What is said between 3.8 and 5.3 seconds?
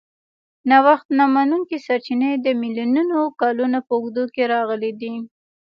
په اوږدو کې راغلي دي.